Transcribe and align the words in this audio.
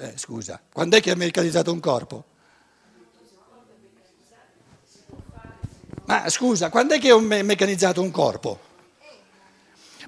Eh, 0.00 0.12
scusa, 0.16 0.60
quando 0.72 0.96
è 0.96 1.00
che 1.00 1.10
è 1.10 1.14
meccanizzato 1.16 1.72
un 1.72 1.80
corpo? 1.80 2.24
Ma 6.04 6.30
scusa, 6.30 6.70
quando 6.70 6.94
è 6.94 7.00
che 7.00 7.10
è 7.10 7.42
meccanizzato 7.42 8.00
un 8.00 8.12
corpo? 8.12 8.60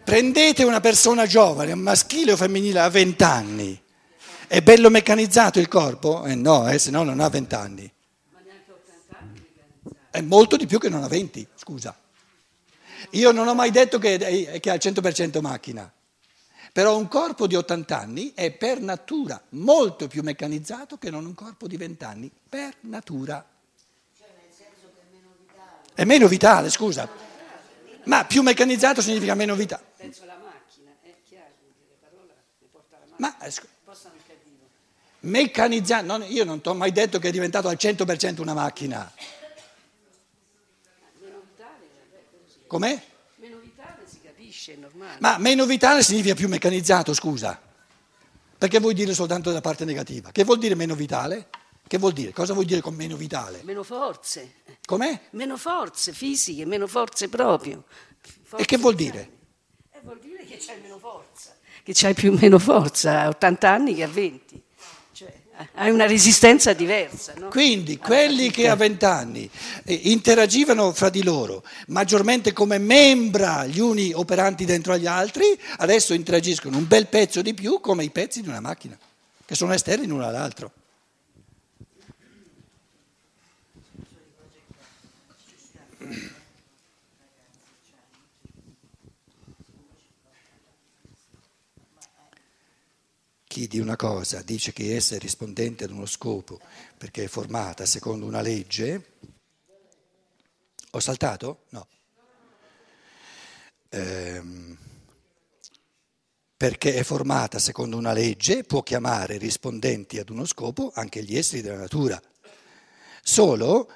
Prendete 0.04 0.62
una 0.62 0.80
persona 0.80 1.26
giovane, 1.26 1.74
maschile 1.74 2.32
o 2.32 2.36
femminile, 2.36 2.78
a 2.78 2.88
20 2.88 3.22
anni. 3.24 3.82
È 4.46 4.62
bello 4.62 4.90
meccanizzato 4.90 5.58
il 5.58 5.66
corpo? 5.66 6.24
Eh 6.24 6.36
no, 6.36 6.68
eh, 6.68 6.78
se 6.78 6.92
no 6.92 7.02
non 7.02 7.18
ha 7.18 7.28
20 7.28 7.54
anni. 7.56 7.92
È 10.08 10.20
molto 10.20 10.56
di 10.56 10.66
più 10.66 10.78
che 10.78 10.88
non 10.88 11.02
ha 11.02 11.08
20, 11.08 11.48
scusa. 11.56 11.98
Io 13.10 13.32
non 13.32 13.48
ho 13.48 13.54
mai 13.54 13.72
detto 13.72 13.98
che, 13.98 14.14
ha 14.14 14.28
il 14.74 14.80
100% 14.80 15.40
macchina, 15.40 15.92
però 16.72 16.96
un 16.96 17.08
corpo 17.08 17.46
di 17.46 17.56
80 17.56 17.98
anni 17.98 18.32
è 18.34 18.52
per 18.52 18.80
natura 18.80 19.40
molto 19.50 20.06
più 20.06 20.22
meccanizzato 20.22 20.98
che 20.98 21.10
non 21.10 21.26
un 21.26 21.34
corpo 21.34 21.66
di 21.66 21.76
20 21.76 22.04
anni, 22.04 22.30
per 22.48 22.74
natura. 22.80 23.44
Cioè 24.16 24.28
nel 24.40 24.54
senso 24.56 24.92
che 24.94 25.00
è 25.00 25.12
meno 25.12 25.28
vitale. 25.38 25.94
È 25.94 26.04
meno 26.04 26.28
vitale, 26.28 26.70
scusa. 26.70 27.08
Ma 28.04 28.24
più 28.24 28.42
meccanizzato 28.42 29.02
significa 29.02 29.34
meno 29.34 29.54
vitale. 29.54 29.82
Penso 29.96 30.22
alla 30.22 30.38
macchina, 30.42 30.90
è 31.02 31.14
chiaro, 31.28 31.52
le 31.88 31.96
parole 32.00 32.34
le 32.58 32.66
porta 32.70 32.98
la 32.98 33.06
macchina. 33.08 33.36
Ma, 33.38 33.50
scu- 33.50 33.68
meccanizzato, 35.20 36.06
non, 36.06 36.24
io 36.28 36.44
non 36.44 36.60
ti 36.60 36.68
ho 36.68 36.74
mai 36.74 36.92
detto 36.92 37.18
che 37.18 37.28
è 37.28 37.32
diventato 37.32 37.68
al 37.68 37.76
100% 37.78 38.40
una 38.40 38.54
macchina. 38.54 39.12
Com'è? 42.66 43.02
Capisce, 44.60 44.74
è 44.74 44.76
normale. 44.76 45.16
Ma 45.20 45.38
meno 45.38 45.64
vitale 45.64 46.02
significa 46.02 46.34
più 46.34 46.48
meccanizzato, 46.48 47.14
scusa. 47.14 47.58
Perché 48.58 48.78
vuoi 48.78 48.92
dire 48.92 49.14
soltanto 49.14 49.50
la 49.50 49.62
parte 49.62 49.86
negativa? 49.86 50.30
Che 50.30 50.44
vuol 50.44 50.58
dire 50.58 50.74
meno 50.74 50.94
vitale? 50.94 51.48
Che 51.86 51.96
vuol 51.96 52.12
dire? 52.12 52.32
Cosa 52.32 52.52
vuol 52.52 52.66
dire 52.66 52.82
con 52.82 52.94
meno 52.94 53.16
vitale? 53.16 53.62
Meno 53.64 53.82
forze. 53.82 54.56
Com'è? 54.84 55.28
Meno 55.30 55.56
forze 55.56 56.12
fisiche, 56.12 56.66
meno 56.66 56.86
forze 56.86 57.28
proprio. 57.28 57.84
Forze 58.42 58.62
e 58.62 58.66
che 58.66 58.76
vuol 58.76 58.94
dire? 58.94 59.38
Eh, 59.92 60.00
vuol 60.02 60.18
dire 60.18 60.44
che 60.44 60.58
c'hai 60.58 60.80
meno 60.80 60.98
forza. 60.98 61.56
Che 61.82 61.92
c'hai 61.94 62.14
più 62.14 62.36
meno 62.38 62.58
forza 62.58 63.22
a 63.22 63.28
80 63.28 63.70
anni 63.70 63.94
che 63.94 64.02
a 64.02 64.08
20 64.08 64.62
hai 65.74 65.90
una 65.90 66.06
resistenza 66.06 66.72
diversa. 66.72 67.32
No? 67.36 67.48
Quindi 67.48 67.98
quelli 67.98 68.50
che 68.50 68.68
a 68.68 68.76
vent'anni 68.76 69.48
eh, 69.84 70.00
interagivano 70.04 70.92
fra 70.92 71.10
di 71.10 71.22
loro 71.22 71.62
maggiormente 71.88 72.52
come 72.52 72.78
membra 72.78 73.66
gli 73.66 73.80
uni 73.80 74.12
operanti 74.12 74.64
dentro 74.64 74.92
agli 74.92 75.06
altri, 75.06 75.44
adesso 75.78 76.14
interagiscono 76.14 76.76
un 76.76 76.86
bel 76.86 77.06
pezzo 77.06 77.42
di 77.42 77.54
più 77.54 77.80
come 77.80 78.04
i 78.04 78.10
pezzi 78.10 78.42
di 78.42 78.48
una 78.48 78.60
macchina, 78.60 78.98
che 79.44 79.54
sono 79.54 79.72
esterni 79.72 80.06
l'uno 80.06 80.26
all'altro. 80.26 80.72
Chi 93.50 93.66
di 93.66 93.80
una 93.80 93.96
cosa 93.96 94.42
dice 94.42 94.72
che 94.72 94.94
essa 94.94 95.16
è 95.16 95.18
rispondente 95.18 95.82
ad 95.82 95.90
uno 95.90 96.06
scopo 96.06 96.60
perché 96.96 97.24
è 97.24 97.26
formata 97.26 97.84
secondo 97.84 98.24
una 98.24 98.42
legge, 98.42 99.14
ho 100.92 101.00
saltato? 101.00 101.64
No. 101.70 101.88
Ehm, 103.88 104.78
perché 106.56 106.94
è 106.94 107.02
formata 107.02 107.58
secondo 107.58 107.96
una 107.96 108.12
legge, 108.12 108.62
può 108.62 108.84
chiamare 108.84 109.36
rispondenti 109.36 110.20
ad 110.20 110.28
uno 110.28 110.44
scopo 110.44 110.92
anche 110.94 111.24
gli 111.24 111.36
esseri 111.36 111.60
della 111.60 111.78
natura. 111.78 112.22
Solo 113.20 113.90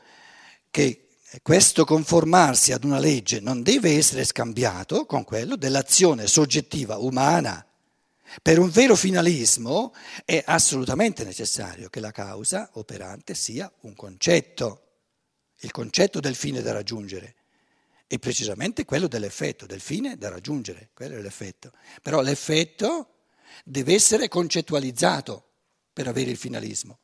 che 0.68 1.10
questo 1.42 1.84
conformarsi 1.84 2.72
ad 2.72 2.82
una 2.82 2.98
legge 2.98 3.38
non 3.38 3.62
deve 3.62 3.96
essere 3.96 4.24
scambiato 4.24 5.06
con 5.06 5.22
quello 5.22 5.54
dell'azione 5.54 6.26
soggettiva 6.26 6.96
umana. 6.96 7.64
Per 8.42 8.58
un 8.58 8.70
vero 8.70 8.96
finalismo 8.96 9.94
è 10.24 10.42
assolutamente 10.46 11.24
necessario 11.24 11.88
che 11.88 12.00
la 12.00 12.10
causa 12.10 12.70
operante 12.74 13.34
sia 13.34 13.70
un 13.82 13.94
concetto, 13.94 14.82
il 15.60 15.70
concetto 15.70 16.20
del 16.20 16.34
fine 16.34 16.62
da 16.62 16.72
raggiungere 16.72 17.36
e 18.06 18.18
precisamente 18.18 18.84
quello 18.84 19.08
dell'effetto, 19.08 19.66
del 19.66 19.80
fine 19.80 20.16
da 20.16 20.28
raggiungere, 20.28 20.90
quello 20.94 21.16
è 21.16 21.20
l'effetto. 21.20 21.72
Però 22.02 22.20
l'effetto 22.20 23.26
deve 23.64 23.94
essere 23.94 24.28
concettualizzato 24.28 25.52
per 25.92 26.08
avere 26.08 26.30
il 26.30 26.36
finalismo. 26.36 26.98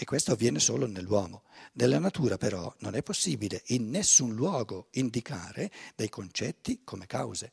E 0.00 0.04
questo 0.04 0.30
avviene 0.30 0.60
solo 0.60 0.86
nell'uomo. 0.86 1.42
Nella 1.72 1.98
natura 1.98 2.36
però 2.36 2.72
non 2.78 2.94
è 2.94 3.02
possibile 3.02 3.64
in 3.66 3.90
nessun 3.90 4.32
luogo 4.32 4.86
indicare 4.92 5.72
dei 5.96 6.08
concetti 6.08 6.84
come 6.84 7.06
cause. 7.06 7.52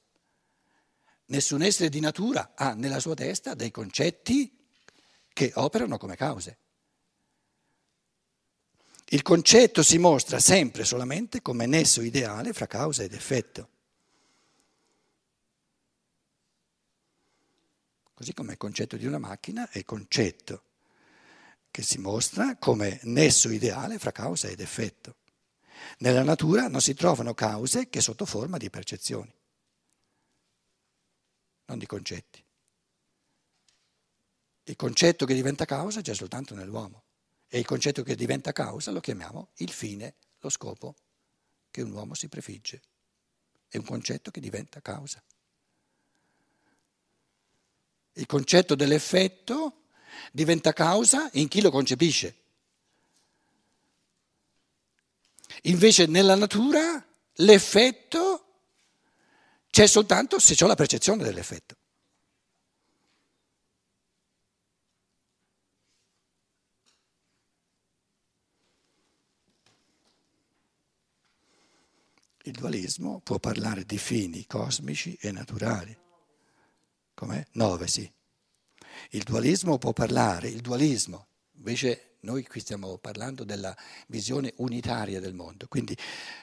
Nessun 1.25 1.63
essere 1.63 1.89
di 1.89 1.99
natura 1.99 2.51
ha 2.53 2.75
nella 2.75 2.99
sua 2.99 3.15
testa 3.15 3.55
dei 3.55 3.71
concetti 3.71 4.55
che 5.33 5.51
operano 5.55 5.97
come 5.97 6.15
cause. 6.15 6.57
Il 9.05 9.23
concetto 9.23 9.81
si 9.81 9.97
mostra 9.97 10.37
sempre 10.37 10.85
solamente 10.85 11.41
come 11.41 11.65
nesso 11.65 12.01
ideale 12.03 12.53
fra 12.53 12.67
causa 12.67 13.01
ed 13.01 13.13
effetto. 13.13 13.69
Così 18.13 18.35
come 18.35 18.51
il 18.51 18.59
concetto 18.59 18.97
di 18.97 19.07
una 19.07 19.17
macchina 19.17 19.67
è 19.71 19.83
concetto 19.83 20.64
che 21.75 21.83
si 21.83 21.97
mostra 21.97 22.55
come 22.55 23.01
nesso 23.03 23.49
ideale 23.49 23.99
fra 23.99 24.13
causa 24.13 24.47
ed 24.47 24.61
effetto. 24.61 25.17
Nella 25.97 26.23
natura 26.23 26.69
non 26.69 26.79
si 26.79 26.93
trovano 26.93 27.33
cause 27.33 27.89
che 27.89 27.99
sotto 27.99 28.25
forma 28.25 28.55
di 28.55 28.69
percezioni, 28.69 29.35
non 31.65 31.77
di 31.77 31.85
concetti. 31.85 32.41
Il 34.63 34.75
concetto 34.77 35.25
che 35.25 35.33
diventa 35.33 35.65
causa 35.65 35.99
c'è 35.99 36.13
soltanto 36.15 36.55
nell'uomo 36.55 37.03
e 37.49 37.59
il 37.59 37.65
concetto 37.65 38.03
che 38.03 38.15
diventa 38.15 38.53
causa 38.53 38.91
lo 38.91 39.01
chiamiamo 39.01 39.49
il 39.55 39.69
fine, 39.69 40.15
lo 40.39 40.47
scopo 40.47 40.95
che 41.71 41.81
un 41.81 41.91
uomo 41.91 42.13
si 42.13 42.29
prefigge. 42.29 42.81
È 43.67 43.75
un 43.75 43.83
concetto 43.83 44.31
che 44.31 44.39
diventa 44.39 44.79
causa. 44.79 45.21
Il 48.13 48.27
concetto 48.27 48.75
dell'effetto 48.75 49.84
diventa 50.31 50.73
causa 50.73 51.29
in 51.33 51.47
chi 51.47 51.61
lo 51.61 51.71
concepisce. 51.71 52.35
Invece 55.63 56.05
nella 56.05 56.35
natura 56.35 57.03
l'effetto 57.35 58.45
c'è 59.69 59.87
soltanto 59.87 60.39
se 60.39 60.55
ho 60.63 60.67
la 60.67 60.75
percezione 60.75 61.23
dell'effetto. 61.23 61.75
Il 72.43 72.51
dualismo 72.51 73.21
può 73.21 73.39
parlare 73.39 73.85
di 73.85 73.97
fini 73.97 74.45
cosmici 74.45 75.17
e 75.19 75.31
naturali. 75.31 75.97
Com'è? 77.15 77.43
Nove, 77.53 77.87
sì. 77.87 78.09
Il 79.11 79.23
dualismo 79.23 79.77
può 79.77 79.93
parlare, 79.93 80.49
il 80.49 80.61
dualismo, 80.61 81.27
invece 81.57 82.15
noi 82.25 82.43
qui 82.43 82.59
stiamo 82.59 82.97
parlando 82.97 83.43
della 83.43 83.75
visione 84.07 84.51
unitaria 84.57 85.19
del 85.19 85.35
mondo, 85.35 85.67
quindi, 85.67 85.95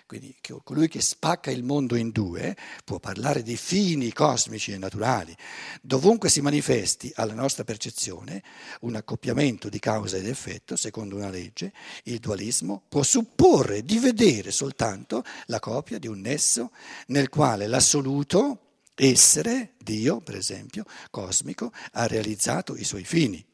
quindi 0.07 0.35
colui 0.63 0.87
che 0.87 1.01
spacca 1.01 1.51
il 1.51 1.65
mondo 1.65 1.97
in 1.97 2.11
due 2.11 2.57
può 2.85 3.01
parlare 3.01 3.43
di 3.43 3.57
fini 3.57 4.13
cosmici 4.13 4.71
e 4.71 4.79
naturali. 4.79 5.37
Dovunque 5.83 6.31
si 6.31 6.41
manifesti 6.41 7.11
alla 7.17 7.35
nostra 7.35 7.65
percezione 7.65 8.43
un 8.83 8.95
accoppiamento 8.95 9.69
di 9.69 9.81
causa 9.81 10.17
ed 10.17 10.29
effetto, 10.29 10.77
secondo 10.77 11.17
una 11.17 11.31
legge, 11.31 11.73
il 12.05 12.21
dualismo 12.21 12.85
può 12.89 13.03
supporre 13.03 13.83
di 13.83 13.99
vedere 13.99 14.53
soltanto 14.53 15.25
la 15.47 15.59
copia 15.59 15.99
di 15.99 16.07
un 16.07 16.21
nesso 16.21 16.71
nel 17.09 17.29
quale 17.29 17.67
l'assoluto 17.67 18.72
essere, 18.95 19.75
Dio 19.79 20.21
per 20.21 20.37
esempio, 20.37 20.85
cosmico, 21.11 21.73
ha 21.93 22.07
realizzato 22.07 22.77
i 22.77 22.85
suoi 22.85 23.05
fini. 23.05 23.45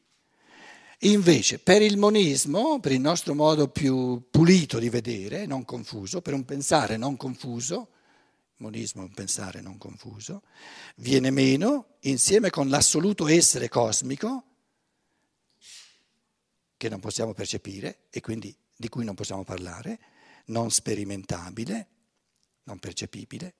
Invece 1.03 1.59
per 1.59 1.81
il 1.81 1.97
monismo, 1.97 2.79
per 2.79 2.91
il 2.91 2.99
nostro 2.99 3.33
modo 3.33 3.69
più 3.69 4.27
pulito 4.29 4.79
di 4.79 4.89
vedere, 4.89 5.45
non 5.45 5.63
confuso, 5.63 6.21
per 6.21 6.33
un 6.33 6.43
pensare 6.43 6.97
non 6.97 7.15
confuso, 7.15 7.91
monismo 8.57 9.01
è 9.01 9.05
un 9.05 9.13
pensare 9.13 9.61
non 9.61 9.77
confuso, 9.77 10.43
viene 10.97 11.31
meno 11.31 11.95
insieme 12.01 12.49
con 12.49 12.69
l'assoluto 12.69 13.27
essere 13.27 13.69
cosmico 13.69 14.43
che 16.75 16.89
non 16.89 16.99
possiamo 16.99 17.33
percepire 17.33 18.07
e 18.09 18.21
quindi 18.21 18.55
di 18.75 18.89
cui 18.89 19.03
non 19.03 19.15
possiamo 19.15 19.43
parlare, 19.43 19.99
non 20.45 20.71
sperimentabile, 20.71 21.87
non 22.63 22.79
percepibile, 22.79 23.53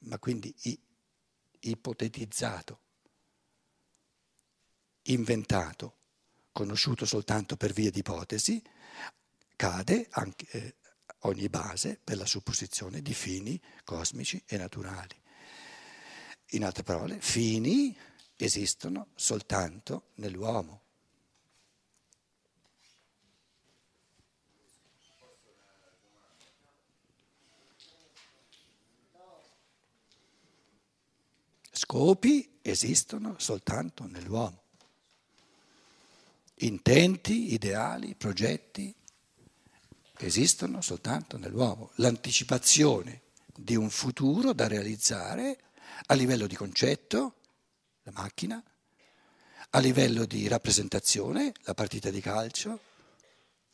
ma 0.00 0.18
quindi 0.18 0.54
ipotetizzato, 1.68 2.80
inventato, 5.02 5.98
conosciuto 6.52 7.04
soltanto 7.04 7.56
per 7.56 7.72
via 7.72 7.90
di 7.90 8.00
ipotesi, 8.00 8.62
cade 9.54 10.06
anche 10.10 10.46
eh, 10.50 10.76
ogni 11.20 11.48
base 11.48 12.00
per 12.02 12.16
la 12.16 12.26
supposizione 12.26 13.02
di 13.02 13.14
fini 13.14 13.60
cosmici 13.84 14.42
e 14.46 14.56
naturali. 14.56 15.20
In 16.50 16.64
altre 16.64 16.82
parole, 16.82 17.20
fini 17.20 17.96
esistono 18.36 19.08
soltanto 19.14 20.10
nell'uomo. 20.16 20.85
Scopi 31.76 32.58
esistono 32.62 33.38
soltanto 33.38 34.06
nell'uomo. 34.06 34.62
Intenti, 36.60 37.52
ideali, 37.52 38.14
progetti 38.14 38.94
esistono 40.20 40.80
soltanto 40.80 41.36
nell'uomo. 41.36 41.90
L'anticipazione 41.96 43.24
di 43.54 43.76
un 43.76 43.90
futuro 43.90 44.54
da 44.54 44.66
realizzare 44.66 45.64
a 46.06 46.14
livello 46.14 46.46
di 46.46 46.56
concetto, 46.56 47.34
la 48.04 48.12
macchina, 48.12 48.64
a 49.68 49.78
livello 49.78 50.24
di 50.24 50.48
rappresentazione, 50.48 51.52
la 51.64 51.74
partita 51.74 52.08
di 52.08 52.22
calcio 52.22 52.80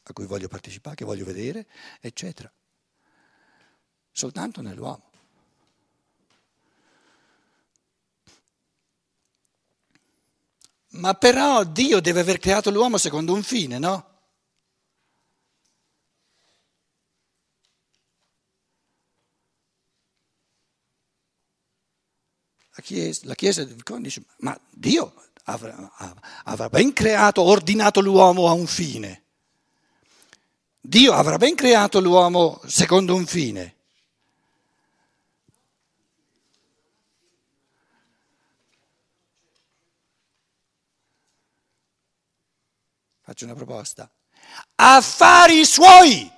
a 0.02 0.12
cui 0.12 0.26
voglio 0.26 0.48
partecipare, 0.48 0.96
che 0.96 1.04
voglio 1.04 1.24
vedere, 1.24 1.68
eccetera. 2.00 2.52
Soltanto 4.10 4.60
nell'uomo. 4.60 5.11
Ma 10.92 11.14
però 11.14 11.64
Dio 11.64 12.00
deve 12.00 12.20
aver 12.20 12.38
creato 12.38 12.70
l'uomo 12.70 12.98
secondo 12.98 13.32
un 13.32 13.42
fine, 13.42 13.78
no? 13.78 14.10
La 22.74 22.82
Chiesa, 22.82 23.20
la 23.24 23.34
chiesa 23.34 23.64
dice, 24.00 24.24
ma 24.38 24.58
Dio 24.70 25.14
avrà, 25.44 25.92
avrà 26.44 26.68
ben 26.68 26.92
creato, 26.92 27.42
ordinato 27.42 28.00
l'uomo 28.00 28.48
a 28.48 28.52
un 28.52 28.66
fine. 28.66 29.24
Dio 30.80 31.12
avrà 31.12 31.36
ben 31.36 31.54
creato 31.54 32.00
l'uomo 32.00 32.60
secondo 32.66 33.14
un 33.14 33.26
fine. 33.26 33.76
Faccio 43.32 43.46
una 43.46 43.54
proposta. 43.54 44.12
Affari 44.74 45.64
suoi! 45.64 46.30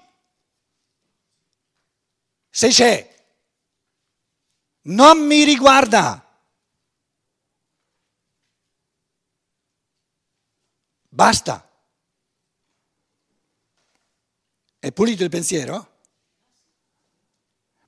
Se 2.48 2.68
c'è, 2.68 3.26
non 4.82 5.26
mi 5.26 5.42
riguarda. 5.42 6.24
Basta. 11.08 11.68
È 14.78 14.92
pulito 14.92 15.24
il 15.24 15.30
pensiero? 15.30 15.93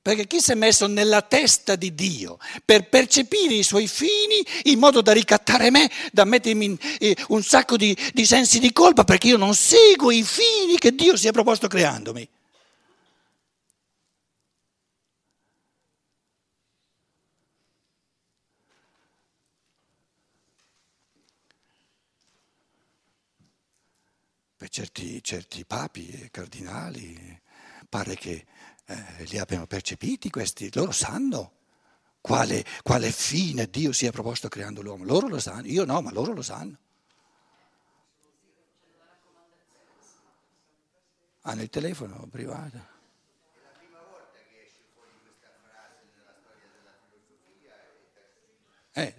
Perché 0.06 0.28
chi 0.28 0.40
si 0.40 0.52
è 0.52 0.54
messo 0.54 0.86
nella 0.86 1.20
testa 1.20 1.74
di 1.74 1.92
Dio 1.92 2.38
per 2.64 2.88
percepire 2.88 3.54
i 3.54 3.64
suoi 3.64 3.88
fini 3.88 4.40
in 4.70 4.78
modo 4.78 5.02
da 5.02 5.10
ricattare 5.10 5.68
me, 5.72 5.90
da 6.12 6.22
mettermi 6.22 6.64
in, 6.64 6.76
eh, 7.00 7.16
un 7.30 7.42
sacco 7.42 7.76
di, 7.76 7.96
di 8.12 8.24
sensi 8.24 8.60
di 8.60 8.72
colpa 8.72 9.02
perché 9.02 9.26
io 9.26 9.36
non 9.36 9.52
seguo 9.56 10.12
i 10.12 10.22
fini 10.22 10.78
che 10.78 10.94
Dio 10.94 11.16
si 11.16 11.26
è 11.26 11.32
proposto 11.32 11.66
creandomi? 11.66 12.28
Per 24.56 24.68
certi, 24.68 25.20
certi 25.20 25.64
papi 25.64 26.08
e 26.10 26.30
cardinali 26.30 27.40
pare 27.88 28.14
che 28.14 28.44
eh, 28.86 29.24
li 29.24 29.38
abbiano 29.38 29.66
percepiti 29.66 30.30
questi, 30.30 30.70
loro 30.72 30.92
sanno 30.92 31.52
quale, 32.20 32.64
quale 32.82 33.10
fine 33.10 33.68
Dio 33.68 33.92
si 33.92 34.06
è 34.06 34.10
proposto 34.10 34.48
creando 34.48 34.82
l'uomo, 34.82 35.04
loro 35.04 35.28
lo 35.28 35.38
sanno, 35.38 35.66
io 35.66 35.84
no, 35.84 36.00
ma 36.00 36.10
loro 36.12 36.32
lo 36.32 36.42
sanno. 36.42 36.76
Hanno 41.42 41.62
il 41.62 41.68
telefono 41.68 42.26
privato. 42.28 42.94
Eh. 48.92 49.14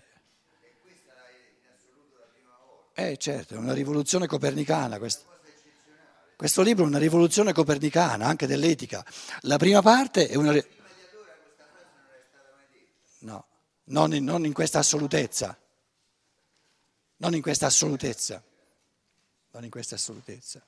eh 2.94 3.18
certo, 3.18 3.54
è 3.54 3.58
una 3.58 3.74
rivoluzione 3.74 4.28
copernicana 4.28 4.98
questa. 4.98 5.37
Questo 6.38 6.62
libro 6.62 6.84
è 6.84 6.88
una 6.88 7.00
rivoluzione 7.00 7.52
copernicana, 7.52 8.28
anche 8.28 8.46
dell'etica. 8.46 9.04
La 9.42 9.58
prima 9.58 9.82
parte 9.82 10.28
è 10.28 10.36
una... 10.36 10.54
No, 13.22 13.48
non 13.86 14.14
in, 14.14 14.24
non 14.24 14.46
in 14.46 14.54
questa 14.54 14.78
assolutezza. 14.78 15.58
Non 17.18 17.34
in 17.34 17.42
questa 17.42 17.66
assolutezza. 17.66 18.44
Non 19.50 19.64
in 19.64 19.72
questa 19.72 19.96
assolutezza. 19.96 20.64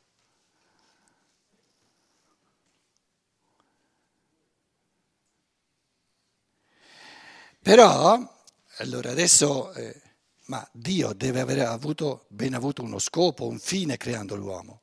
Però, 7.62 8.42
allora 8.78 9.12
adesso, 9.12 9.72
eh, 9.74 10.02
ma 10.46 10.68
Dio 10.72 11.14
deve 11.14 11.42
aver 11.42 11.60
avuto, 11.60 12.26
ben 12.30 12.56
avuto 12.56 12.82
uno 12.82 12.98
scopo, 12.98 13.46
un 13.46 13.60
fine 13.60 13.98
creando 13.98 14.36
l'uomo 14.36 14.82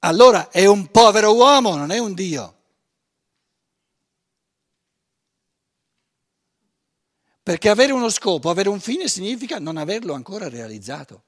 allora 0.00 0.50
è 0.50 0.66
un 0.66 0.90
povero 0.90 1.34
uomo, 1.34 1.76
non 1.76 1.90
è 1.90 1.98
un 1.98 2.14
Dio. 2.14 2.58
Perché 7.42 7.68
avere 7.68 7.92
uno 7.92 8.08
scopo, 8.10 8.50
avere 8.50 8.68
un 8.68 8.80
fine 8.80 9.08
significa 9.08 9.58
non 9.58 9.76
averlo 9.76 10.12
ancora 10.12 10.48
realizzato. 10.48 11.24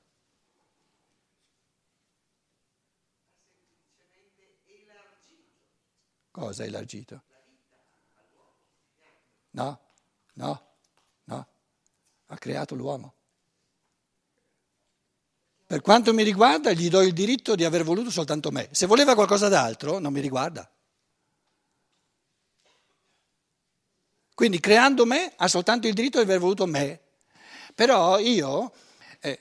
Cosa 6.31 6.65
è 6.65 6.67
elargito? 6.67 7.23
No, 9.51 9.81
no, 10.35 10.77
no. 11.25 11.47
Ha 12.27 12.39
creato 12.39 12.75
l'uomo. 12.75 13.15
Per 15.73 15.81
quanto 15.81 16.13
mi 16.13 16.23
riguarda, 16.23 16.71
gli 16.73 16.91
do 16.91 17.01
il 17.01 17.15
diritto 17.15 17.55
di 17.55 17.65
aver 17.65 17.83
voluto 17.83 18.11
soltanto 18.11 18.51
me. 18.51 18.69
Se 18.73 18.85
voleva 18.85 19.15
qualcosa 19.15 19.49
d'altro, 19.49 19.99
non 20.01 20.13
mi 20.13 20.21
riguarda. 20.21 20.71
Quindi 24.35 24.61
creando 24.61 25.07
me 25.07 25.33
ha 25.35 25.49
soltanto 25.49 25.87
il 25.87 25.95
diritto 25.95 26.19
di 26.19 26.25
aver 26.25 26.41
voluto 26.41 26.67
me. 26.67 27.01
Però 27.75 28.19
io 28.19 28.71
eh, 29.21 29.41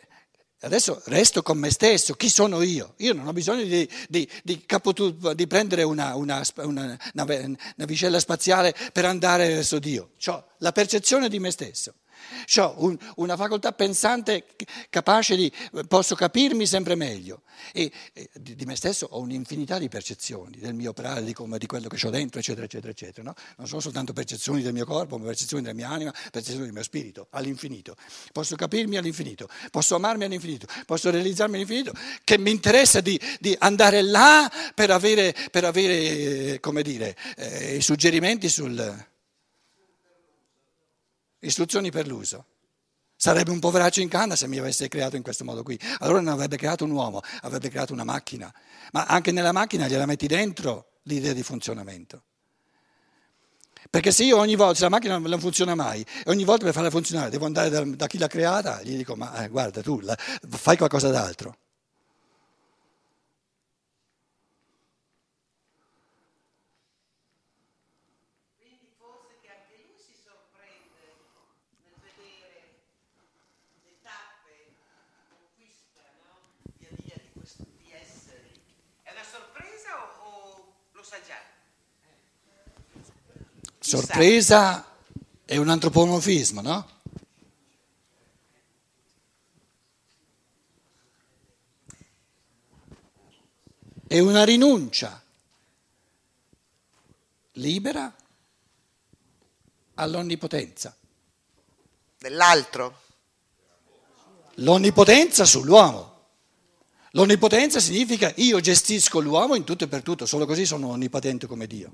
adesso 0.61 1.01
resto 1.07 1.41
con 1.41 1.57
me 1.57 1.69
stesso. 1.69 2.13
Chi 2.13 2.29
sono 2.29 2.61
io? 2.61 2.93
Io 2.99 3.11
non 3.11 3.27
ho 3.27 3.33
bisogno 3.33 3.63
di, 3.63 3.89
di, 4.07 4.25
di, 4.41 4.65
capotu- 4.65 5.33
di 5.33 5.47
prendere 5.47 5.83
una, 5.83 6.15
una, 6.15 6.41
una, 6.59 6.97
una, 7.13 7.57
navicella 7.75 8.19
spaziale 8.21 8.73
per 8.93 9.03
andare 9.03 9.49
verso 9.49 9.79
Dio. 9.79 10.11
Ho 10.27 10.45
la 10.59 10.71
percezione 10.71 11.27
di 11.27 11.39
me 11.39 11.51
stesso. 11.51 11.93
Ho 12.57 12.75
un, 12.77 12.97
una 13.15 13.35
facoltà 13.35 13.71
pensante 13.71 14.45
capace 14.89 15.35
di, 15.35 15.51
posso 15.87 16.15
capirmi 16.15 16.65
sempre 16.65 16.95
meglio 16.95 17.43
e, 17.73 17.91
e 18.13 18.29
di, 18.33 18.55
di, 18.55 18.65
me 18.65 18.75
stesso 18.75 19.07
ho 19.11 19.19
un'infinità 19.19 19.77
di 19.77 19.87
percezioni 19.87 20.57
del 20.57 20.73
mio 20.73 20.91
operare, 20.91 21.23
di, 21.23 21.33
quello 21.33 21.87
che 21.87 22.07
ho 22.07 22.09
dentro, 22.09 22.39
eccetera, 22.39 22.65
eccetera, 22.65 22.91
eccetera. 22.91 23.23
No? 23.23 23.35
Non 23.57 23.67
sono 23.67 23.81
soltanto 23.81 24.13
percezioni 24.13 24.61
del 24.61 24.73
mio 24.73 24.85
corpo, 24.85 25.17
ma 25.17 25.25
percezioni 25.25 25.63
della 25.63 25.75
mia 25.75 25.89
anima, 25.89 26.11
percezioni 26.31 26.65
del 26.65 26.73
mio 26.73 26.83
spirito, 26.83 27.27
all'infinito. 27.31 27.95
Posso 28.31 28.55
capirmi 28.55 28.97
all'infinito, 28.97 29.47
posso 29.69 29.95
amarmi 29.95 30.25
all'infinito, 30.25 30.67
posso 30.85 31.09
realizzarmi 31.09 31.55
all'infinito, 31.55 31.93
che 32.23 32.37
mi 32.37 32.51
interessa 32.51 33.01
di, 33.01 33.19
di 33.39 33.55
andare 33.59 34.01
là 34.01 34.51
per 34.73 34.91
avere, 34.91 35.35
per 35.51 35.65
avere 35.65 36.59
come 36.59 36.81
dire, 36.81 37.15
eh, 37.37 37.75
i 37.75 37.81
suggerimenti 37.81 38.49
sul 38.49 39.09
istruzioni 41.41 41.91
per 41.91 42.07
l'uso. 42.07 42.45
Sarebbe 43.15 43.51
un 43.51 43.59
poveraccio 43.59 44.01
in 44.01 44.09
canna 44.09 44.35
se 44.35 44.47
mi 44.47 44.57
avesse 44.57 44.87
creato 44.87 45.15
in 45.15 45.21
questo 45.21 45.43
modo 45.43 45.61
qui. 45.61 45.79
Allora 45.99 46.21
non 46.21 46.33
avrebbe 46.33 46.57
creato 46.57 46.85
un 46.85 46.91
uomo, 46.91 47.21
avrebbe 47.41 47.69
creato 47.69 47.93
una 47.93 48.03
macchina. 48.03 48.51
Ma 48.93 49.05
anche 49.05 49.31
nella 49.31 49.51
macchina 49.51 49.87
gliela 49.87 50.07
metti 50.07 50.25
dentro 50.25 50.93
l'idea 51.03 51.33
di 51.33 51.43
funzionamento. 51.43 52.23
Perché 53.89 54.11
se 54.11 54.23
io 54.23 54.37
ogni 54.37 54.55
volta, 54.55 54.75
se 54.75 54.83
la 54.83 54.89
macchina 54.89 55.17
non 55.17 55.39
funziona 55.39 55.75
mai, 55.75 56.01
e 56.01 56.29
ogni 56.31 56.45
volta 56.45 56.65
per 56.65 56.73
farla 56.73 56.89
funzionare 56.89 57.29
devo 57.29 57.45
andare 57.45 57.69
da, 57.69 57.83
da 57.83 58.07
chi 58.07 58.17
l'ha 58.17 58.27
creata, 58.27 58.81
gli 58.81 58.95
dico, 58.95 59.15
ma 59.15 59.43
eh, 59.43 59.49
guarda 59.49 59.81
tu, 59.81 59.99
la, 59.99 60.17
fai 60.49 60.77
qualcosa 60.77 61.09
d'altro. 61.09 61.57
Sorpresa 83.79 84.85
è 85.43 85.57
un 85.57 85.67
antropomorfismo, 85.67 86.61
no? 86.61 86.89
È 94.07 94.19
una 94.19 94.43
rinuncia 94.45 95.21
libera 97.53 98.15
all'onnipotenza. 99.95 100.95
Dell'altro? 102.17 103.01
L'onnipotenza 104.55 105.43
sull'uomo. 105.43 106.10
L'onnipotenza 107.11 107.79
significa 107.79 108.31
io 108.37 108.59
gestisco 108.59 109.19
l'uomo 109.19 109.55
in 109.55 109.63
tutto 109.63 109.83
e 109.83 109.87
per 109.87 110.01
tutto, 110.01 110.25
solo 110.25 110.45
così 110.45 110.65
sono 110.65 110.87
onnipotente 110.87 111.45
come 111.45 111.67
Dio. 111.67 111.93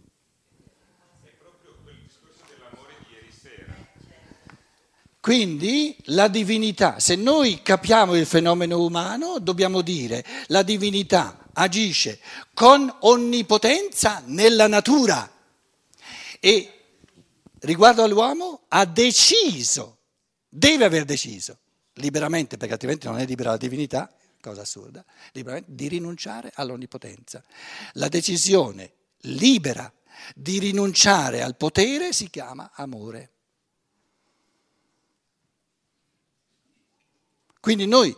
Quindi 5.19 5.97
la 6.05 6.29
divinità, 6.29 6.99
se 6.99 7.15
noi 7.15 7.61
capiamo 7.61 8.15
il 8.15 8.25
fenomeno 8.25 8.81
umano, 8.81 9.39
dobbiamo 9.39 9.81
dire 9.81 10.23
la 10.47 10.61
divinità 10.61 11.49
agisce 11.51 12.19
con 12.53 12.95
onnipotenza 12.99 14.21
nella 14.25 14.67
natura 14.67 15.29
e 16.39 16.71
riguardo 17.59 18.03
all'uomo 18.03 18.61
ha 18.69 18.85
deciso, 18.85 19.97
deve 20.47 20.85
aver 20.85 21.03
deciso, 21.03 21.57
liberamente, 21.95 22.55
perché 22.55 22.73
altrimenti 22.73 23.07
non 23.07 23.19
è 23.19 23.25
libera 23.25 23.49
la 23.49 23.57
divinità, 23.57 24.09
cosa 24.47 24.61
assurda, 24.61 25.03
liberamente, 25.33 25.71
di 25.73 25.87
rinunciare 25.87 26.51
all'onnipotenza. 26.55 27.43
La 27.93 28.07
decisione 28.07 28.93
libera 29.21 29.91
di 30.33 30.59
rinunciare 30.59 31.41
al 31.41 31.55
potere 31.55 32.13
si 32.13 32.29
chiama 32.29 32.71
amore. 32.73 33.31
Quindi 37.59 37.85
noi, 37.85 38.15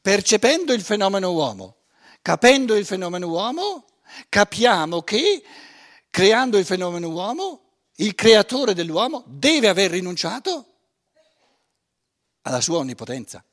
percependo 0.00 0.72
il 0.72 0.82
fenomeno 0.82 1.32
uomo, 1.32 1.76
capendo 2.22 2.74
il 2.74 2.86
fenomeno 2.86 3.28
uomo, 3.28 3.86
capiamo 4.28 5.02
che 5.02 5.42
creando 6.08 6.56
il 6.58 6.64
fenomeno 6.64 7.08
uomo, 7.10 7.60
il 7.96 8.14
creatore 8.14 8.74
dell'uomo 8.74 9.22
deve 9.26 9.68
aver 9.68 9.90
rinunciato 9.90 10.66
alla 12.42 12.60
sua 12.60 12.78
onnipotenza, 12.78 13.44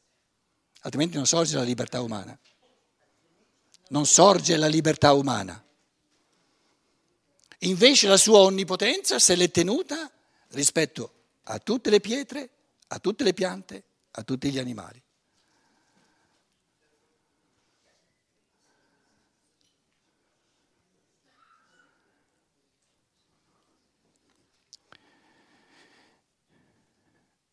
altrimenti 0.81 1.17
non 1.17 1.25
sorge 1.25 1.55
la 1.55 1.63
libertà 1.63 2.01
umana. 2.01 2.38
Non 3.89 4.05
sorge 4.05 4.55
la 4.55 4.67
libertà 4.67 5.13
umana. 5.13 5.63
Invece 7.59 8.07
la 8.07 8.17
sua 8.17 8.39
onnipotenza 8.39 9.19
se 9.19 9.36
l'è 9.36 9.51
tenuta 9.51 10.09
rispetto 10.50 11.13
a 11.43 11.59
tutte 11.59 11.89
le 11.89 12.00
pietre, 12.00 12.50
a 12.88 13.00
tutte 13.00 13.24
le 13.24 13.33
piante, 13.33 13.83
a 14.12 14.24
tutti 14.24 14.51
gli 14.51 14.59
animali. 14.59 15.01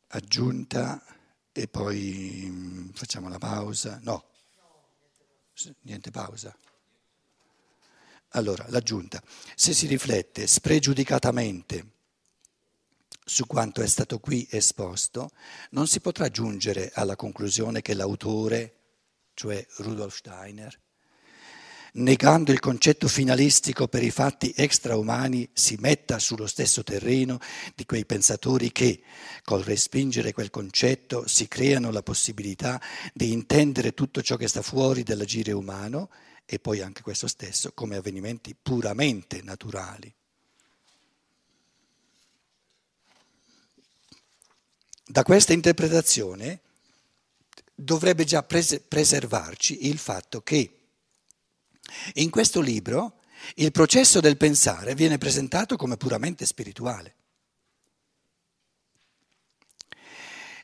Aggiunta 0.08 1.15
e 1.56 1.68
poi 1.68 2.46
mm, 2.50 2.88
facciamo 2.90 3.30
la 3.30 3.38
pausa. 3.38 3.98
No, 4.02 4.24
niente 5.82 6.10
pausa. 6.10 6.54
Allora, 8.30 8.66
l'aggiunta. 8.68 9.22
Se 9.54 9.72
si 9.72 9.86
riflette 9.86 10.46
spregiudicatamente 10.46 11.92
su 13.24 13.46
quanto 13.46 13.80
è 13.80 13.86
stato 13.86 14.18
qui 14.18 14.46
esposto, 14.50 15.30
non 15.70 15.86
si 15.86 16.00
potrà 16.00 16.28
giungere 16.28 16.90
alla 16.94 17.16
conclusione 17.16 17.80
che 17.80 17.94
l'autore, 17.94 18.74
cioè 19.32 19.66
Rudolf 19.78 20.14
Steiner, 20.14 20.78
negando 21.96 22.52
il 22.52 22.60
concetto 22.60 23.08
finalistico 23.08 23.88
per 23.88 24.02
i 24.02 24.10
fatti 24.10 24.52
extraumani, 24.56 25.48
si 25.52 25.76
metta 25.78 26.18
sullo 26.18 26.46
stesso 26.46 26.82
terreno 26.82 27.38
di 27.74 27.84
quei 27.86 28.04
pensatori 28.04 28.72
che, 28.72 29.02
col 29.44 29.62
respingere 29.62 30.32
quel 30.32 30.50
concetto, 30.50 31.26
si 31.26 31.48
creano 31.48 31.90
la 31.90 32.02
possibilità 32.02 32.80
di 33.12 33.32
intendere 33.32 33.94
tutto 33.94 34.22
ciò 34.22 34.36
che 34.36 34.48
sta 34.48 34.62
fuori 34.62 35.02
dell'agire 35.02 35.52
umano 35.52 36.10
e 36.44 36.58
poi 36.58 36.80
anche 36.80 37.02
questo 37.02 37.26
stesso 37.26 37.72
come 37.72 37.96
avvenimenti 37.96 38.54
puramente 38.60 39.40
naturali. 39.42 40.12
Da 45.08 45.22
questa 45.22 45.52
interpretazione 45.52 46.60
dovrebbe 47.74 48.24
già 48.24 48.42
pres- 48.42 48.80
preservarci 48.86 49.86
il 49.86 49.98
fatto 49.98 50.42
che 50.42 50.75
in 52.14 52.30
questo 52.30 52.60
libro 52.60 53.20
il 53.56 53.70
processo 53.70 54.20
del 54.20 54.36
pensare 54.36 54.94
viene 54.94 55.18
presentato 55.18 55.76
come 55.76 55.96
puramente 55.96 56.46
spirituale. 56.46 57.14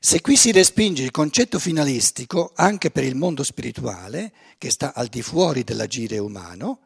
Se 0.04 0.20
qui 0.20 0.36
si 0.36 0.50
respinge 0.50 1.04
il 1.04 1.12
concetto 1.12 1.60
finalistico 1.60 2.52
anche 2.56 2.90
per 2.90 3.04
il 3.04 3.14
mondo 3.14 3.44
spirituale, 3.44 4.32
che 4.58 4.68
sta 4.68 4.94
al 4.94 5.06
di 5.06 5.22
fuori 5.22 5.62
dell'agire 5.62 6.18
umano, 6.18 6.80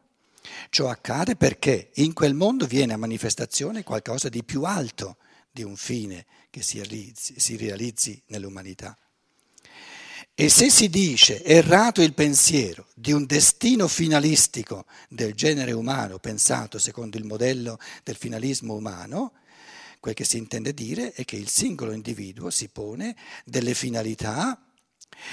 ciò 0.69 0.87
accade 0.87 1.35
perché 1.35 1.89
in 1.95 2.13
quel 2.13 2.35
mondo 2.35 2.67
viene 2.67 2.93
a 2.93 2.97
manifestazione 2.97 3.83
qualcosa 3.83 4.29
di 4.29 4.43
più 4.43 4.63
alto 4.63 5.17
di 5.51 5.63
un 5.63 5.75
fine 5.75 6.27
che 6.51 6.61
si 6.61 6.77
realizzi, 6.77 7.39
si 7.39 7.57
realizzi 7.57 8.21
nell'umanità. 8.27 8.95
E 10.39 10.49
se 10.49 10.69
si 10.69 10.87
dice 10.87 11.43
errato 11.43 12.03
il 12.03 12.13
pensiero 12.13 12.85
di 12.93 13.11
un 13.11 13.25
destino 13.25 13.87
finalistico 13.87 14.85
del 15.09 15.33
genere 15.33 15.71
umano 15.71 16.19
pensato 16.19 16.77
secondo 16.77 17.17
il 17.17 17.23
modello 17.23 17.79
del 18.03 18.17
finalismo 18.17 18.75
umano, 18.75 19.33
quel 19.99 20.13
che 20.13 20.23
si 20.23 20.37
intende 20.37 20.75
dire 20.75 21.11
è 21.13 21.25
che 21.25 21.37
il 21.37 21.49
singolo 21.49 21.91
individuo 21.91 22.51
si 22.51 22.67
pone 22.67 23.15
delle 23.45 23.73
finalità 23.73 24.61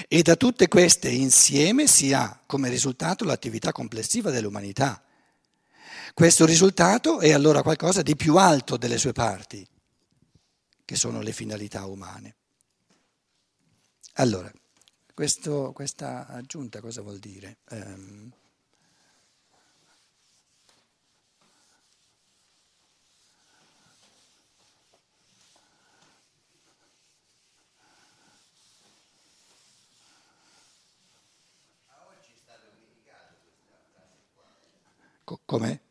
e 0.07 0.23
da 0.23 0.35
tutte 0.35 0.67
queste 0.67 1.09
insieme 1.09 1.85
si 1.85 2.11
ha 2.11 2.41
come 2.47 2.69
risultato 2.69 3.25
l'attività 3.25 3.71
complessiva 3.71 4.31
dell'umanità. 4.31 5.03
Questo 6.15 6.47
risultato 6.47 7.19
è 7.19 7.31
allora 7.31 7.61
qualcosa 7.61 8.01
di 8.01 8.15
più 8.15 8.37
alto 8.37 8.75
delle 8.75 8.97
sue 8.97 9.13
parti 9.13 9.67
che 10.83 10.95
sono 10.95 11.21
le 11.21 11.31
finalità 11.31 11.85
umane. 11.85 12.35
Allora, 14.13 14.51
questo, 15.15 15.71
questa 15.73 16.27
aggiunta 16.27 16.81
cosa 16.81 17.01
vuol 17.01 17.17
dire? 17.19 17.57
Um, 17.71 18.31
Come? 35.45 35.84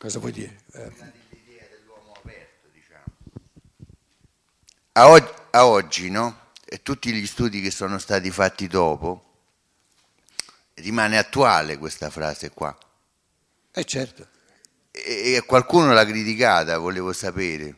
Cosa 0.00 0.18
vuoi 0.18 0.32
dire? 0.32 0.62
Eh. 0.72 0.90
L'idea 1.28 1.66
dell'uomo 1.68 2.14
aperto, 2.16 2.68
diciamo. 2.72 3.04
A, 4.92 5.10
oggi, 5.10 5.32
a 5.50 5.66
oggi, 5.66 6.08
no? 6.08 6.52
E 6.64 6.80
tutti 6.82 7.12
gli 7.12 7.26
studi 7.26 7.60
che 7.60 7.70
sono 7.70 7.98
stati 7.98 8.30
fatti 8.30 8.66
dopo, 8.66 9.42
rimane 10.76 11.18
attuale 11.18 11.76
questa 11.76 12.08
frase 12.08 12.48
qua. 12.48 12.74
Eh 13.72 13.84
certo. 13.84 14.26
E, 14.90 15.34
e 15.34 15.42
qualcuno 15.44 15.92
l'ha 15.92 16.06
criticata, 16.06 16.78
volevo 16.78 17.12
sapere. 17.12 17.76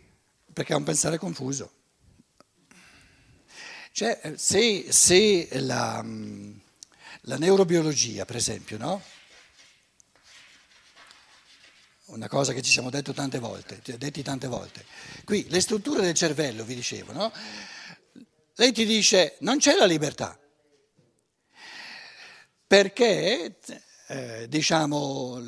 Perché 0.53 0.75
è 0.75 0.77
un 0.77 0.85
pensare 0.85 1.19
confuso. 1.19 1.73
Cioè, 3.91 4.35
se, 4.37 4.93
se 4.93 5.49
la, 5.59 6.01
la, 7.23 7.37
neurobiologia, 7.37 8.25
per 8.25 8.37
esempio, 8.37 8.79
no? 8.79 9.03
Una 12.13 12.29
cosa 12.29 12.53
che 12.53 12.61
ci 12.61 12.71
siamo 12.71 12.91
detto 12.91 13.15
tante 13.15 13.39
volte, 13.39 13.81
detti 13.97 14.23
tante 14.23 14.47
volte. 14.47 14.85
Qui 15.25 15.47
le 15.49 15.63
strutture 15.63 16.03
del 16.03 16.13
cervello, 16.13 16.63
vi 16.63 16.75
dicevo, 16.75 17.13
no? 17.13 17.33
Lei 18.57 18.71
ti 18.73 18.85
dice 18.85 19.37
non 19.41 19.57
c'è 19.57 19.75
la 19.77 19.87
libertà. 19.87 20.39
Perché, 22.67 23.59
eh, 24.09 24.47
diciamo, 24.47 25.41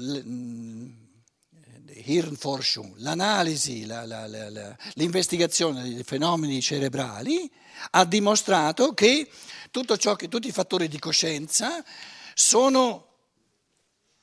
Hirnforschung, 1.92 2.94
l'analisi, 2.97 3.85
la, 3.85 4.06
la, 4.06 4.26
la, 4.26 4.75
l'investigazione 4.94 5.83
dei 5.83 6.02
fenomeni 6.02 6.62
cerebrali 6.62 7.50
ha 7.90 8.06
dimostrato 8.06 8.94
che, 8.94 9.28
che 9.71 10.28
tutti 10.28 10.49
i 10.49 10.52
fattori 10.52 10.88
di 10.88 10.99
coscienza 10.99 11.85
sono 12.33 13.06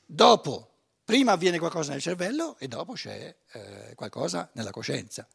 dopo, 0.04 0.71
prima 1.12 1.32
avviene 1.32 1.58
qualcosa 1.58 1.92
nel 1.92 2.00
cervello 2.00 2.56
e 2.58 2.68
dopo 2.68 2.94
c'è 2.94 3.36
eh, 3.52 3.92
qualcosa 3.94 4.48
nella 4.54 4.70
coscienza 4.70 5.28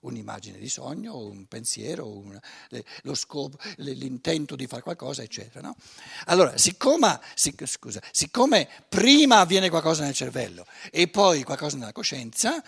un'immagine 0.00 0.56
di 0.56 0.70
sogno, 0.70 1.18
un 1.18 1.44
pensiero, 1.46 2.08
un, 2.08 2.38
lo 3.02 3.14
scopo, 3.14 3.58
l'intento 3.76 4.56
di 4.56 4.66
fare 4.66 4.80
qualcosa, 4.80 5.22
eccetera. 5.22 5.66
No? 5.66 5.76
Allora, 6.26 6.56
siccome, 6.56 7.20
scusa, 7.34 8.00
siccome 8.10 8.70
prima 8.88 9.40
avviene 9.40 9.68
qualcosa 9.68 10.02
nel 10.02 10.14
cervello 10.14 10.64
e 10.90 11.08
poi 11.08 11.42
qualcosa 11.42 11.76
nella 11.76 11.92
coscienza, 11.92 12.64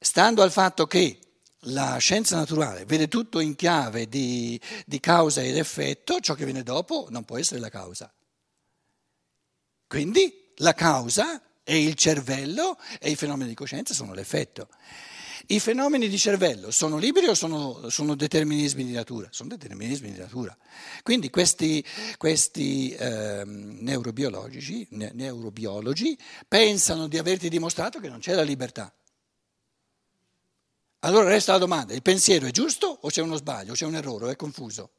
stando 0.00 0.42
al 0.42 0.50
fatto 0.50 0.88
che 0.88 1.20
la 1.68 1.98
scienza 1.98 2.34
naturale 2.34 2.84
vede 2.84 3.06
tutto 3.06 3.38
in 3.38 3.54
chiave 3.54 4.08
di, 4.08 4.60
di 4.84 4.98
causa 4.98 5.40
ed 5.40 5.56
effetto, 5.56 6.18
ciò 6.18 6.34
che 6.34 6.44
viene 6.44 6.64
dopo 6.64 7.06
non 7.10 7.24
può 7.24 7.38
essere 7.38 7.60
la 7.60 7.70
causa. 7.70 8.12
Quindi 9.86 10.44
la 10.56 10.74
causa 10.74 11.40
e 11.62 11.82
il 11.82 11.94
cervello 11.94 12.78
e 13.00 13.10
i 13.10 13.16
fenomeni 13.16 13.50
di 13.50 13.56
coscienza 13.56 13.92
sono 13.92 14.14
l'effetto. 14.14 14.68
I 15.48 15.60
fenomeni 15.60 16.08
di 16.08 16.18
cervello 16.18 16.70
sono 16.70 16.96
liberi 16.96 17.26
o 17.26 17.34
sono, 17.34 17.88
sono 17.88 18.16
determinismi 18.16 18.84
di 18.84 18.92
natura? 18.92 19.28
Sono 19.30 19.50
determinismi 19.50 20.10
di 20.10 20.18
natura. 20.18 20.56
Quindi 21.02 21.30
questi, 21.30 21.84
questi 22.16 22.90
eh, 22.90 23.42
neurobiologici, 23.44 24.86
ne, 24.90 25.12
neurobiologi 25.14 26.18
pensano 26.48 27.06
di 27.06 27.18
averti 27.18 27.48
dimostrato 27.48 28.00
che 28.00 28.08
non 28.08 28.18
c'è 28.18 28.34
la 28.34 28.42
libertà. 28.42 28.92
Allora 31.00 31.28
resta 31.28 31.52
la 31.52 31.58
domanda, 31.58 31.94
il 31.94 32.02
pensiero 32.02 32.46
è 32.46 32.50
giusto 32.50 32.98
o 33.02 33.08
c'è 33.08 33.22
uno 33.22 33.36
sbaglio, 33.36 33.74
c'è 33.74 33.86
un 33.86 33.94
errore, 33.94 34.32
è 34.32 34.36
confuso? 34.36 34.90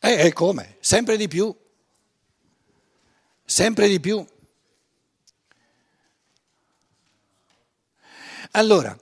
E 0.00 0.26
eh, 0.26 0.32
come? 0.32 0.76
Sempre 0.80 1.16
di 1.16 1.28
più 1.28 1.54
sempre 3.50 3.88
di 3.88 3.98
più. 3.98 4.24
Allora, 8.52 8.96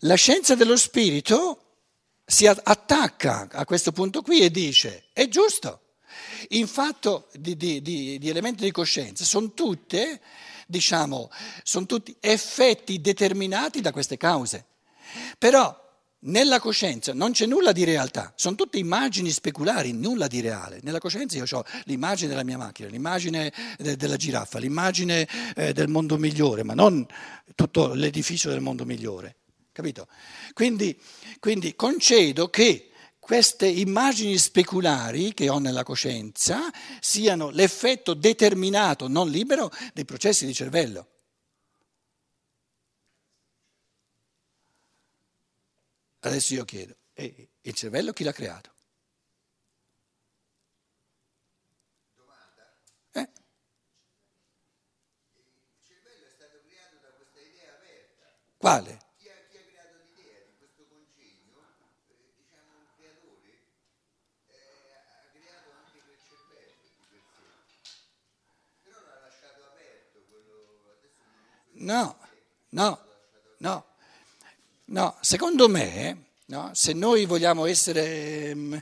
la 0.00 0.14
scienza 0.16 0.56
dello 0.56 0.76
spirito 0.76 1.60
si 2.24 2.48
attacca 2.48 3.48
a 3.50 3.64
questo 3.64 3.92
punto 3.92 4.22
qui 4.22 4.40
e 4.40 4.50
dice, 4.50 5.04
è 5.12 5.28
giusto, 5.28 5.82
in 6.48 6.66
fatto 6.66 7.28
di, 7.32 7.56
di, 7.56 7.80
di, 7.80 8.18
di 8.18 8.28
elementi 8.28 8.64
di 8.64 8.72
coscienza 8.72 9.24
sono 9.24 9.52
tutte, 9.52 10.20
diciamo, 10.66 11.30
sono 11.62 11.86
tutti 11.86 12.16
effetti 12.18 13.00
determinati 13.00 13.80
da 13.80 13.92
queste 13.92 14.16
cause. 14.16 14.64
Però 15.38 15.85
nella 16.26 16.60
coscienza 16.60 17.12
non 17.12 17.32
c'è 17.32 17.46
nulla 17.46 17.72
di 17.72 17.84
realtà, 17.84 18.32
sono 18.36 18.54
tutte 18.54 18.78
immagini 18.78 19.30
speculari, 19.30 19.92
nulla 19.92 20.26
di 20.26 20.40
reale. 20.40 20.80
Nella 20.82 20.98
coscienza 20.98 21.36
io 21.36 21.44
ho 21.50 21.64
l'immagine 21.84 22.28
della 22.28 22.44
mia 22.44 22.56
macchina, 22.56 22.88
l'immagine 22.88 23.52
della 23.78 24.16
giraffa, 24.16 24.58
l'immagine 24.58 25.28
eh, 25.54 25.72
del 25.72 25.88
mondo 25.88 26.16
migliore, 26.18 26.62
ma 26.62 26.74
non 26.74 27.06
tutto 27.54 27.94
l'edificio 27.94 28.50
del 28.50 28.60
mondo 28.60 28.84
migliore. 28.84 29.36
Capito? 29.72 30.08
Quindi, 30.52 30.98
quindi 31.38 31.74
concedo 31.74 32.48
che 32.48 32.90
queste 33.18 33.66
immagini 33.66 34.38
speculari 34.38 35.34
che 35.34 35.48
ho 35.48 35.58
nella 35.58 35.82
coscienza 35.82 36.70
siano 37.00 37.50
l'effetto 37.50 38.14
determinato, 38.14 39.08
non 39.08 39.28
libero, 39.28 39.70
dei 39.92 40.04
processi 40.04 40.46
di 40.46 40.54
cervello. 40.54 41.08
Adesso 46.26 46.54
io 46.54 46.64
chiedo, 46.64 46.96
e 47.12 47.50
il 47.60 47.74
cervello 47.74 48.12
chi 48.12 48.24
l'ha 48.24 48.32
creato? 48.32 48.74
Eh? 53.12 53.28
Il 58.58 58.95
secondo 75.26 75.68
me, 75.68 76.34
no, 76.46 76.70
se 76.72 76.92
noi 76.92 77.24
vogliamo 77.24 77.66
essere, 77.66 78.54
mm, 78.54 78.74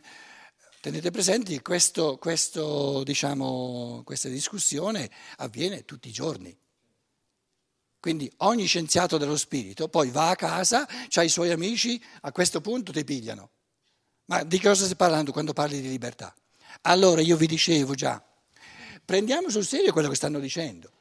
tenete 0.83 1.11
presenti, 1.11 1.63
questo, 1.63 2.19
questo, 2.19 3.03
diciamo, 3.03 4.03
questa 4.05 4.29
discussione 4.29 5.11
avviene 5.39 5.87
tutti 5.87 6.09
i 6.09 6.13
giorni. 6.13 6.55
Quindi 7.99 8.31
ogni 8.39 8.67
scienziato 8.67 9.17
dello 9.17 9.39
spirito 9.39 9.89
poi 9.89 10.11
va 10.11 10.29
a 10.29 10.37
casa, 10.37 10.87
ha 11.11 11.23
i 11.23 11.31
suoi 11.31 11.51
amici, 11.51 11.99
a 12.21 12.31
questo 12.31 12.61
punto 12.61 12.93
ti 12.93 13.05
pigliano. 13.05 13.49
Ma 14.27 14.43
di 14.43 14.61
cosa 14.61 14.85
stai 14.85 14.97
parlando 14.97 15.33
quando 15.33 15.55
parli 15.55 15.81
di 15.81 15.89
libertà? 15.89 16.35
Allora 16.83 17.23
io 17.23 17.39
vi 17.39 17.47
dicevo 17.47 17.95
già, 17.95 18.23
prendiamo 19.03 19.49
sul 19.49 19.65
serio 19.65 19.93
quello 19.95 20.11
che 20.11 20.17
stanno 20.17 20.41
dicendo. 20.41 20.93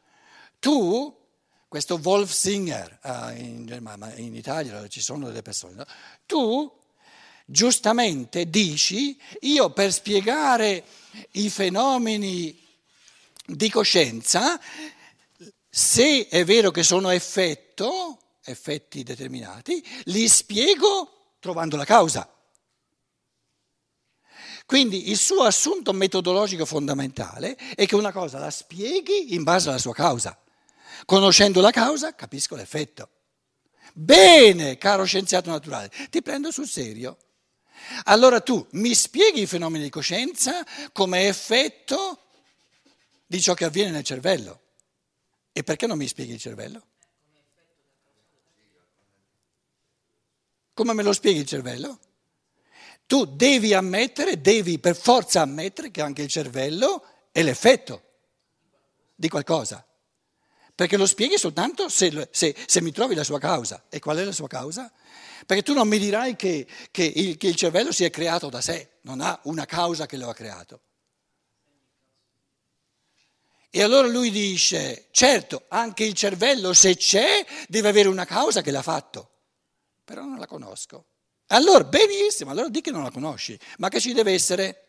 Tu 0.59 1.22
questo 1.73 1.99
Wolf 2.03 2.31
Singer 2.31 2.99
uh, 3.01 3.35
in 3.35 3.65
Germania, 3.65 4.13
in 4.17 4.35
Italia 4.35 4.87
ci 4.87 5.01
sono 5.01 5.25
delle 5.25 5.41
persone, 5.41 5.73
no? 5.73 5.85
tu 6.27 6.71
giustamente 7.47 8.47
dici, 8.47 9.19
io 9.39 9.71
per 9.71 9.91
spiegare 9.91 10.83
i 11.31 11.49
fenomeni 11.49 12.55
di 13.43 13.71
coscienza, 13.71 14.61
se 15.67 16.27
è 16.27 16.45
vero 16.45 16.69
che 16.69 16.83
sono 16.83 17.09
effetto, 17.09 18.19
effetti 18.43 19.01
determinati, 19.01 19.83
li 20.03 20.27
spiego 20.27 21.31
trovando 21.39 21.75
la 21.75 21.85
causa. 21.85 22.31
Quindi 24.67 25.09
il 25.09 25.17
suo 25.17 25.41
assunto 25.41 25.91
metodologico 25.91 26.65
fondamentale 26.65 27.55
è 27.55 27.87
che 27.87 27.95
una 27.95 28.11
cosa 28.11 28.37
la 28.37 28.51
spieghi 28.51 29.33
in 29.33 29.41
base 29.41 29.69
alla 29.69 29.79
sua 29.79 29.93
causa. 29.95 30.37
Conoscendo 31.05 31.61
la 31.61 31.71
causa 31.71 32.15
capisco 32.15 32.55
l'effetto. 32.55 33.09
Bene, 33.93 34.77
caro 34.77 35.03
scienziato 35.03 35.49
naturale, 35.49 35.91
ti 36.09 36.21
prendo 36.21 36.51
sul 36.51 36.67
serio. 36.67 37.17
Allora 38.05 38.39
tu 38.41 38.65
mi 38.71 38.95
spieghi 38.95 39.41
i 39.41 39.47
fenomeni 39.47 39.83
di 39.83 39.89
coscienza 39.89 40.65
come 40.91 41.27
effetto 41.27 42.19
di 43.25 43.41
ciò 43.41 43.53
che 43.53 43.65
avviene 43.65 43.91
nel 43.91 44.03
cervello. 44.03 44.61
E 45.51 45.63
perché 45.63 45.85
non 45.85 45.97
mi 45.97 46.07
spieghi 46.07 46.33
il 46.33 46.39
cervello? 46.39 46.87
Come 50.73 50.93
me 50.93 51.03
lo 51.03 51.13
spieghi 51.13 51.39
il 51.39 51.45
cervello? 51.45 51.99
Tu 53.05 53.25
devi 53.25 53.73
ammettere, 53.73 54.41
devi 54.41 54.79
per 54.79 54.95
forza 54.95 55.41
ammettere 55.41 55.91
che 55.91 56.01
anche 56.01 56.23
il 56.23 56.29
cervello 56.29 57.05
è 57.31 57.43
l'effetto 57.43 58.01
di 59.13 59.29
qualcosa. 59.29 59.85
Perché 60.75 60.97
lo 60.97 61.05
spieghi 61.05 61.37
soltanto 61.37 61.87
se, 61.87 62.29
se, 62.31 62.55
se, 62.65 62.81
mi 62.81 62.91
trovi 62.91 63.13
la 63.13 63.23
sua 63.23 63.39
causa. 63.39 63.85
E 63.89 63.99
qual 63.99 64.17
è 64.17 64.23
la 64.23 64.31
sua 64.31 64.47
causa? 64.47 64.91
Perché 65.45 65.61
tu 65.61 65.73
non 65.73 65.87
mi 65.87 65.99
dirai 65.99 66.35
che, 66.35 66.65
che, 66.89 67.03
il, 67.03 67.37
che 67.37 67.47
il 67.47 67.55
cervello 67.55 67.91
si 67.91 68.03
è 68.03 68.09
creato 68.09 68.49
da 68.49 68.61
sé, 68.61 68.97
non 69.01 69.21
ha 69.21 69.39
una 69.43 69.65
causa 69.65 70.05
che 70.05 70.17
lo 70.17 70.29
ha 70.29 70.33
creato. 70.33 70.81
E 73.75 73.81
allora 73.81 74.07
lui 74.07 74.29
dice, 74.29 75.07
certo, 75.11 75.65
anche 75.69 76.03
il 76.03 76.13
cervello 76.13 76.73
se 76.73 76.95
c'è 76.95 77.45
deve 77.67 77.89
avere 77.89 78.07
una 78.07 78.25
causa 78.25 78.61
che 78.61 78.69
l'ha 78.69 78.83
fatto, 78.83 79.31
però 80.03 80.23
non 80.23 80.37
la 80.37 80.45
conosco. 80.45 81.05
Allora, 81.47 81.83
benissimo, 81.83 82.51
allora 82.51 82.69
di 82.69 82.81
che 82.81 82.91
non 82.91 83.03
la 83.03 83.11
conosci, 83.11 83.57
ma 83.77 83.89
che 83.89 83.99
ci 83.99 84.13
deve 84.13 84.31
essere? 84.31 84.83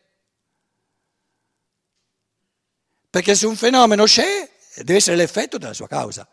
Perché 3.08 3.34
se 3.34 3.46
un 3.46 3.56
fenomeno 3.56 4.04
c'è, 4.04 4.53
deve 4.76 4.96
essere 4.96 5.16
l'effetto 5.16 5.58
della 5.58 5.72
sua 5.72 5.88
causa. 5.88 6.26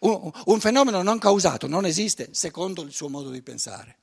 Un, 0.00 0.30
un 0.46 0.60
fenomeno 0.60 1.02
non 1.02 1.18
causato 1.18 1.66
non 1.66 1.86
esiste 1.86 2.28
secondo 2.32 2.82
il 2.82 2.92
suo 2.92 3.08
modo 3.08 3.30
di 3.30 3.42
pensare. 3.42 3.98